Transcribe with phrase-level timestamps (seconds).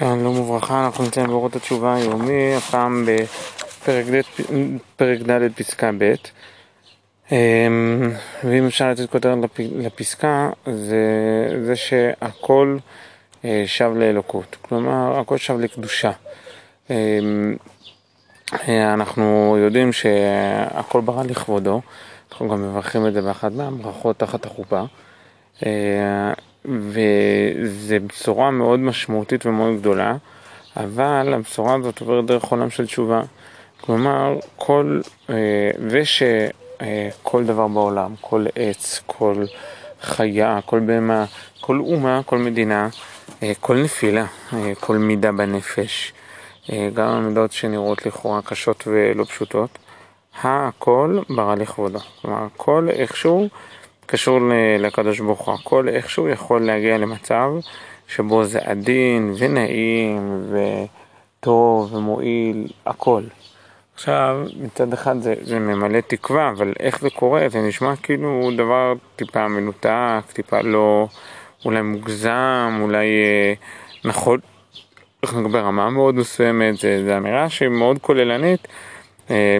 [0.00, 3.06] שלום וברכה, אנחנו נמצאים באורות התשובה היומי, הפעם
[3.86, 6.14] בפרק ד' פסקה ב'
[7.32, 8.10] אמ,
[8.44, 10.96] ואם אפשר לתת כותרת לפסקה זה,
[11.64, 12.78] זה שהכל
[13.44, 16.12] אה, שב לאלוקות, כלומר הכל שב לקדושה.
[16.90, 17.56] אמ,
[18.68, 21.80] אה, אנחנו יודעים שהכל ברא לכבודו,
[22.32, 24.82] אנחנו גם מברכים את זה באחת מהברכות תחת החופה.
[26.68, 26.72] אה,
[27.62, 30.16] וזו בשורה מאוד משמעותית ומאוד גדולה,
[30.76, 33.22] אבל הבשורה הזאת עוברת דרך עולם של תשובה.
[33.80, 39.44] כלומר, כל, אה, ושכל דבר בעולם, כל עץ, כל
[40.02, 41.24] חיה, כל בהמה,
[41.60, 42.88] כל אומה, כל מדינה,
[43.42, 46.12] אה, כל נפילה, אה, כל מידה בנפש,
[46.94, 49.78] גם המידות שנראות לכאורה קשות ולא פשוטות,
[50.42, 51.98] הכל ברא לכבודו.
[52.22, 53.48] כלומר, הכל איכשהו
[54.10, 54.38] קשור
[54.78, 55.54] לקדוש ברוך הוא.
[55.54, 57.50] הכל איכשהו יכול להגיע למצב
[58.08, 60.44] שבו זה עדין ונעים
[61.40, 63.22] וטוב ומועיל, הכל.
[63.94, 67.48] עכשיו, מצד אחד זה, זה ממלא תקווה, אבל איך זה קורה?
[67.48, 71.06] זה נשמע כאילו דבר טיפה מנותק, טיפה לא,
[71.64, 73.52] אולי מוגזם, אולי אה,
[74.04, 74.40] נכון,
[75.52, 78.68] ברמה מאוד מסוימת, זו אמירה שהיא מאוד כוללנית.
[79.30, 79.58] אה,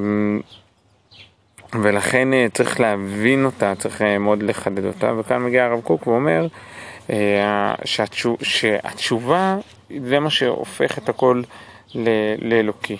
[1.74, 6.46] ולכן אה, צריך להבין אותה, צריך אה, מאוד לחדד אותה, וכאן מגיע הרב קוק ואומר
[7.10, 7.74] אה,
[8.42, 9.56] שהתשובה
[10.06, 11.42] זה מה שהופך את הכל
[12.38, 12.96] לאלוקי.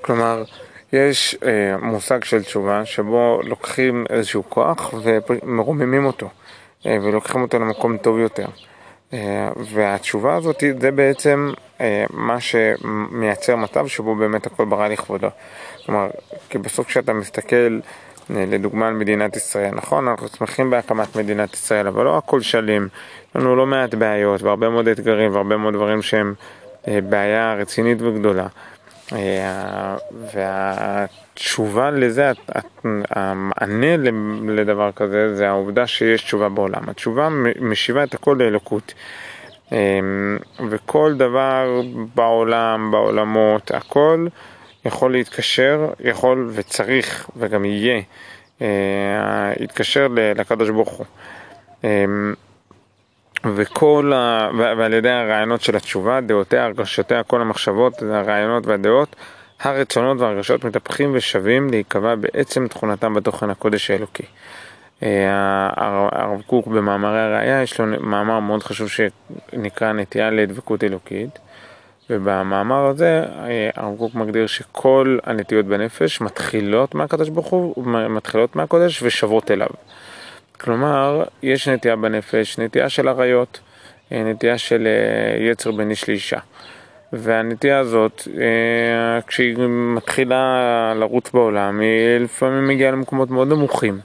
[0.00, 0.44] כלומר,
[0.92, 1.36] יש
[1.82, 6.28] מושג של תשובה שבו לוקחים איזשהו כוח ומרוממים אותו,
[6.84, 8.46] ולוקחים אותו למקום טוב יותר.
[9.56, 11.52] והתשובה הזאת זה בעצם
[12.10, 15.28] מה שמייצר מצב שבו באמת הכל ברא לכבודו.
[15.86, 16.08] כלומר,
[16.48, 17.80] כי בסוף כשאתה מסתכל
[18.30, 22.88] אה, לדוגמה על מדינת ישראל, נכון, אנחנו שמחים בהקמת מדינת ישראל, אבל לא הכל שלים,
[23.30, 26.34] יש לנו לא מעט בעיות והרבה מאוד אתגרים והרבה מאוד דברים שהם
[26.88, 28.46] אה, בעיה רצינית וגדולה.
[29.12, 29.96] אה,
[30.32, 32.32] והתשובה לזה,
[33.10, 33.96] המענה
[34.48, 36.88] לדבר כזה, זה העובדה שיש תשובה בעולם.
[36.88, 37.28] התשובה
[37.60, 38.94] משיבה את הכל לאלוקות.
[40.70, 41.80] וכל דבר
[42.14, 44.26] בעולם, בעולמות, הכל
[44.84, 48.02] יכול להתקשר, יכול וצריך וגם יהיה,
[49.60, 51.06] להתקשר אה, לקדוש ברוך הוא.
[51.84, 52.04] אה,
[53.54, 54.50] וכל ה...
[54.58, 59.16] ועל ידי הרעיונות של התשובה, דעותיה, הרגשותיה, כל המחשבות, הרעיונות והדעות,
[59.60, 64.24] הרצונות והרגשות מתהפכים ושווים להיקבע בעצם תכונתם בתוכן הקודש האלוקי.
[65.02, 65.70] אה,
[66.12, 71.38] הרב קוק במאמרי הראייה יש לו מאמר מאוד חשוב שנקרא נטייה לדבקות אלוקית.
[72.10, 79.02] ובמאמר הזה אה, הרב קוק מגדיר שכל הנטיות בנפש מתחילות מהקדוש ברוך הוא, מתחילות מהקודש
[79.02, 79.68] ושבות אליו.
[80.60, 83.60] כלומר, יש נטייה בנפש, נטייה של עריות,
[84.12, 84.88] אה, נטייה של
[85.50, 86.38] יצר בין איש לאישה.
[87.12, 88.28] והנטייה הזאת,
[89.26, 94.00] כשהיא מתחילה לרוץ בעולם, היא לפעמים מגיעה למקומות מאוד נמוכים.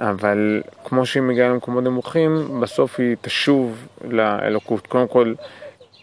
[0.00, 4.86] אבל כמו שהיא מגיעה למקומות נמוכים, בסוף היא תשוב לאלוקות.
[4.86, 5.34] קודם כל,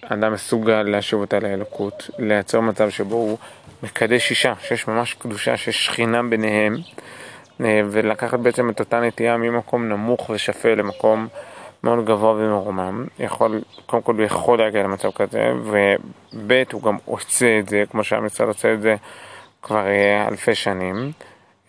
[0.01, 3.37] אדם מסוגל להשיב אותה לאלוקות, לייצר מצב שבו הוא
[3.83, 6.75] מקדש אישה, שיש ממש קדושה, שיש שכינה ביניהם,
[7.61, 11.27] אה, ולקחת בעצם את אותה נטייה ממקום נמוך ושפל למקום
[11.83, 13.05] מאוד גבוה ומרומם.
[13.19, 18.03] יכול, קודם כל הוא יכול להגיע למצב כזה, וב' הוא גם עושה את זה, כמו
[18.03, 18.95] שהמשרד עושה את זה
[19.61, 21.11] כבר אה, אלפי שנים.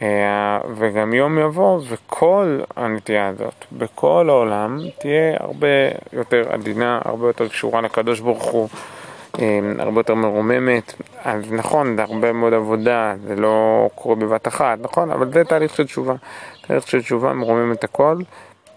[0.02, 5.68] אה, וגם יום יבוא וכל הנטייה הזאת בכל העולם תהיה הרבה
[6.12, 8.68] יותר עדינה, הרבה יותר קשורה לקדוש ברוך הוא,
[9.38, 10.94] אה, הרבה יותר מרוממת.
[11.24, 15.10] אז נכון, זה הרבה מאוד עבודה, זה לא קורה בבת אחת, נכון?
[15.10, 16.14] אבל זה תהליך של תשובה.
[16.66, 18.16] תהליך של תשובה מרומם את הכל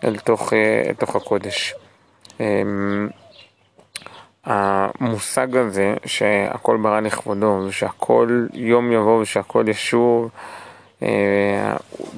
[0.03, 1.75] אל תוך, אה, אל תוך הקודש.
[4.45, 10.29] המושג הזה שהכל ברא לכבודו ושהכל יום יבוא ושהכל ישוב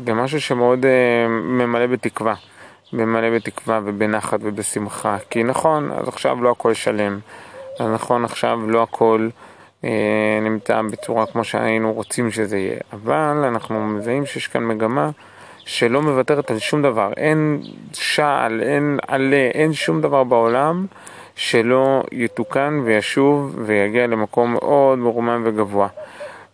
[0.04, 2.34] במשהו אה, שמאוד אה, ממלא בתקווה,
[2.94, 5.18] ממלא בתקווה ובנחת ובשמחה.
[5.30, 7.20] כי נכון, אז עכשיו לא הכל שלם,
[7.80, 9.30] אז נכון, עכשיו לא הכל
[9.84, 15.10] אה, נמצא בצורה כמו שהיינו רוצים שזה יהיה, אבל אנחנו מזהים שיש כאן מגמה
[15.66, 17.12] שלא מוותרת על שום דבר.
[17.18, 17.62] אין
[17.94, 20.86] שעל, אין עלה, אין שום דבר בעולם
[21.36, 25.88] שלא יתוקן וישוב ויגיע למקום מאוד מרומם וגבוה.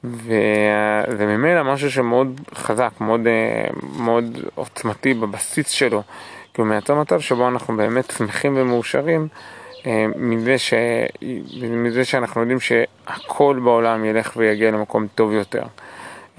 [0.04, 6.04] וזה ממילא משהו שמאוד חזק, מאוד, אה, מאוד עוצמתי בבסיס שלו,
[6.54, 9.28] כי הוא מייצר מצב שבו אנחנו באמת שמחים ומאושרים
[9.86, 10.74] אה, מזה, ש...
[11.62, 15.64] מזה שאנחנו יודעים שהכל בעולם ילך ויגיע למקום טוב יותר.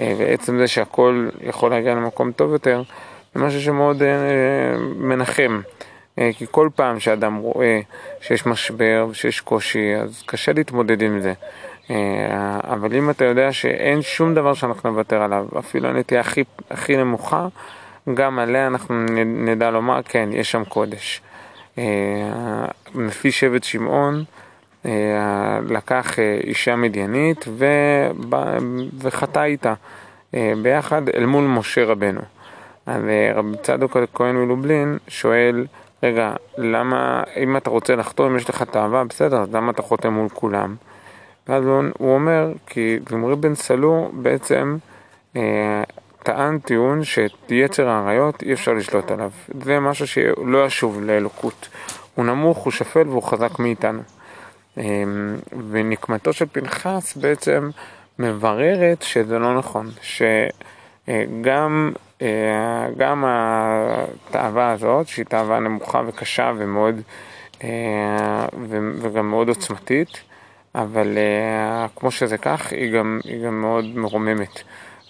[0.01, 2.83] אה, ועצם זה שהכל יכול להגיע למקום טוב יותר,
[3.35, 4.03] זה משהו שמאוד
[4.97, 5.61] מנחם.
[6.37, 7.81] כי כל פעם שאדם רואה
[8.21, 11.33] שיש משבר ושיש קושי, אז קשה להתמודד עם זה.
[12.65, 17.49] אבל אם אתה יודע שאין שום דבר שאנחנו נוותר עליו, אפילו הנטייה הכי, הכי נמוכה,
[18.15, 18.95] גם עליה אנחנו
[19.25, 21.23] נדע לומר, כן, יש שם קודש.
[22.95, 24.25] לפי שבט שמעון,
[25.69, 27.45] לקח אישה מדיינית
[28.99, 29.75] וחטא איתה
[30.63, 32.21] ביחד אל מול משה רבנו.
[33.35, 35.67] רבי צדוק הכהן מלובלין שואל,
[36.03, 40.13] רגע, למה, אם אתה רוצה לחתום, אם יש לך תאווה, בסדר, אז למה אתה חותם
[40.13, 40.75] מול כולם?
[41.49, 41.65] ואז
[41.99, 44.77] הוא אומר, כי זמרי בן סלו בעצם
[45.37, 45.83] אה,
[46.23, 49.31] טען טיעון שיצר האריות אי אפשר לשלוט עליו.
[49.65, 51.69] זה משהו שלא ישוב לאלוקות.
[52.15, 54.03] הוא נמוך, הוא שפל והוא חזק מאיתנו.
[54.79, 54.85] אה,
[55.71, 57.71] ונקמתו של פנחס בעצם
[58.19, 59.91] מבררת שזה לא נכון,
[61.07, 61.93] שגם
[62.23, 67.01] אה, גם התאווה הזאת, שהיא תאווה נמוכה וקשה ומאוד,
[67.65, 68.47] אה,
[69.01, 70.21] וגם מאוד עוצמתית,
[70.75, 74.63] אבל אה, כמו שזה כך, היא גם, היא גם מאוד מרוממת.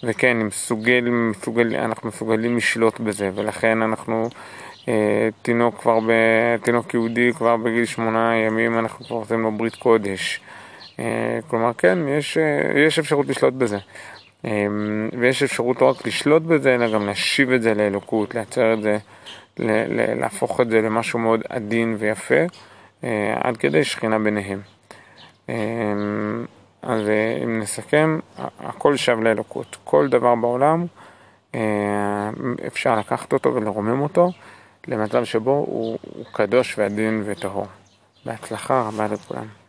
[0.03, 4.29] וכן, מסוגל, מסוגל, אנחנו מסוגלים לשלוט בזה, ולכן אנחנו,
[4.87, 6.11] אה, תינוק כבר, ב,
[6.63, 10.41] תינוק יהודי כבר בגיל שמונה ימים, אנחנו כבר עושים לו ברית קודש.
[10.99, 12.37] אה, כלומר, כן, יש,
[12.87, 13.77] יש אפשרות לשלוט בזה.
[15.19, 18.97] ויש אפשרות לא רק לשלוט בזה, אלא גם להשיב את זה לאלוקות, לייצר את זה,
[20.19, 22.43] להפוך את זה למשהו מאוד עדין ויפה,
[23.35, 24.61] עד כדי שכינה ביניהם.
[25.49, 26.45] אמ,
[26.81, 28.19] אז אה, אם נסכם,
[28.59, 29.77] הכל שב לאלוקות.
[29.83, 30.85] כל דבר בעולם
[31.55, 32.29] אה,
[32.67, 34.31] אפשר לקחת אותו ולרומם אותו
[34.87, 35.97] למצב שבו הוא
[36.31, 37.67] קדוש ועדין וטהור.
[38.25, 39.60] בהצלחה רבה לכולם.